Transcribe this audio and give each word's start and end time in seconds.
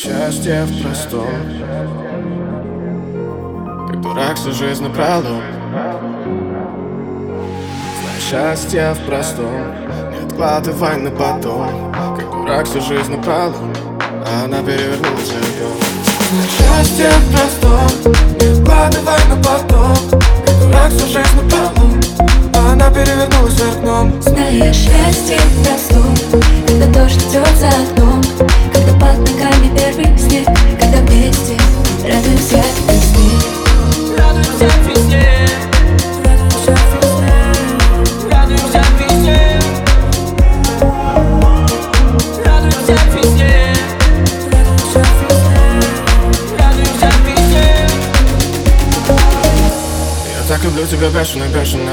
Счастье 0.00 0.64
в 0.64 0.80
простом. 0.80 1.26
Как 3.88 4.00
дурак 4.00 4.36
всю 4.36 4.52
жизнь 4.52 4.84
напролом 4.84 5.42
Знай 8.00 8.20
счастье 8.30 8.94
в 8.94 9.06
простом. 9.06 9.74
Не 10.12 10.24
откладывай 10.24 10.98
на 10.98 11.10
потом. 11.10 11.92
Как 12.16 12.30
дурак 12.30 12.66
всю 12.66 12.80
жизнь 12.80 13.10
напролом 13.10 13.74
А 14.00 14.44
она 14.44 14.62
перевернулась 14.62 15.26
живьем 15.26 15.74
Знай 16.30 16.46
счастье 16.46 17.10
в 17.10 17.32
простом. 17.32 18.14
Не 18.38 18.56
откладывай 18.56 19.24
на 19.28 19.36
потом. 19.42 20.20
Как 20.46 20.58
дурак 20.60 20.92
всю 20.92 21.06
жизнь 21.08 21.36
напролом 21.42 22.00
А 22.54 22.72
она 22.74 22.88
перевернулась 22.90 23.54
вверх 23.54 23.80
дном 23.80 24.22
Зная 24.22 24.72
счастье 24.72 25.38
в 25.40 25.64
простом. 25.64 26.14
Когда 26.68 26.86
дождь 27.00 27.16
идет 27.16 27.56
за 27.56 27.66
окном 27.66 28.07
так 50.48 50.64
люблю 50.64 50.86
тебя 50.86 51.08
бешено, 51.10 51.44
бешено. 51.54 51.92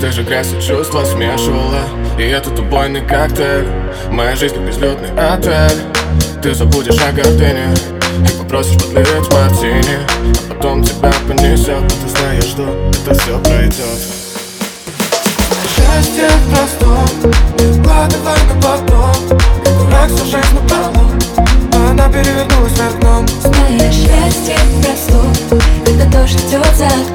Ты 0.00 0.10
же 0.10 0.24
грязь 0.24 0.52
и 0.52 0.60
чувства 0.60 1.04
смешивала. 1.04 1.84
И 2.18 2.22
этот 2.22 2.58
убойный 2.58 3.00
коктейль. 3.00 3.66
Моя 4.10 4.36
жизнь 4.36 4.56
как 4.56 4.66
безлюдный 4.66 5.10
отель. 5.16 5.80
Ты 6.42 6.54
забудешь 6.54 7.00
о 7.00 7.12
гордыне 7.12 7.74
И 8.22 8.38
попросишь 8.38 8.76
подлить 8.82 9.32
мартини 9.32 9.98
А 10.50 10.54
потом 10.54 10.82
тебя 10.82 11.12
понесет. 11.26 11.80
Но 11.80 11.88
ты 11.88 12.08
знаешь, 12.08 12.44
что 12.44 12.62
это 12.62 13.20
все 13.20 13.38
пройдет 13.40 14.00
Счастье 15.74 16.28
в 16.28 16.50
простом 16.50 17.32
Не 17.58 17.80
вкладывай 17.80 18.38
на 18.48 18.62
потом. 18.62 19.38
Как 19.64 19.78
дурак 19.78 20.10
всю 20.10 20.24
жизнь 20.24 20.54
напролом 20.54 21.18
А 21.72 21.90
она 21.90 22.08
перевернулась 22.08 22.72
вверх 22.72 23.00
дном 23.00 23.26
Зная 23.28 23.90
счастье 23.90 24.56
в 24.56 24.84
простом 24.84 25.32
Когда 25.84 26.04
дождь 26.18 26.34
идет 26.34 26.76
за 26.76 26.86
окном 26.86 27.13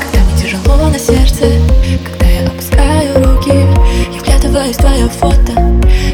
Когда 0.00 0.20
мне 0.24 0.40
тяжело 0.40 0.88
на 0.88 0.98
сердце 0.98 1.46
Когда 2.04 2.26
я 2.26 2.46
опускаю 2.46 3.14
руки 3.16 3.66
Я 4.12 4.20
вглядываюсь 4.20 4.76
в 4.76 4.80
твое 4.80 5.08
фото 5.08 5.52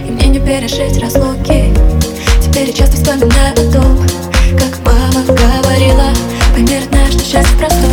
И 0.07 0.11
мне 0.11 0.27
не 0.29 0.41
пережить 0.41 1.03
разлуки. 1.03 1.75
Теперь 2.41 2.69
я 2.69 2.73
часто 2.73 2.97
вспоминаю 2.97 3.53
о 3.53 3.73
том 3.73 3.99
Как 4.59 4.79
мама 4.87 5.23
говорила 5.27 6.09
Пойми, 6.55 6.81
что 7.11 7.25
счастье 7.25 7.59
простом 7.59 7.84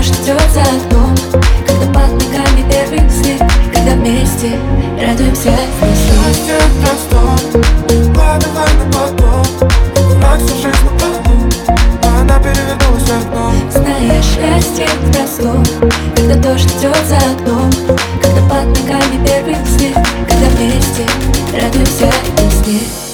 дождь 0.00 0.14
идет 0.22 0.40
за 0.52 0.62
окном 0.62 1.14
Когда 1.66 1.86
под 1.86 2.12
ногами 2.12 2.64
первый 2.70 3.10
снег, 3.10 3.40
Когда 3.72 3.92
вместе 3.92 4.58
радуемся 4.98 5.52
Счастье 5.80 6.54
просто, 6.80 7.16
подавай 8.14 8.72
на 8.78 8.92
поток 8.92 9.70
Ракса 10.22 10.54
жизнь 10.54 10.84
на 10.84 10.98
плоту, 10.98 11.48
она 12.18 12.38
перевернулась 12.38 13.02
в 13.02 13.10
окно. 13.10 13.52
Знаешь, 13.70 14.24
счастье 14.24 14.86
просто, 15.12 15.62
когда 16.14 16.34
дождь 16.36 16.70
идет 16.78 16.96
за 17.06 17.16
окном. 17.16 17.70
Когда 18.22 18.40
под 18.42 18.66
ногами 18.66 19.26
первый 19.26 19.56
снег, 19.66 19.96
Когда 20.28 20.46
вместе 20.56 21.06
радуемся 21.52 22.10
вместе. 22.36 23.09